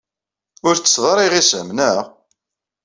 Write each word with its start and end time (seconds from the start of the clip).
Ur 0.67 0.75
tettessed 0.75 1.03
ara 1.11 1.27
iɣisem, 1.27 1.67
naɣ? 1.77 2.05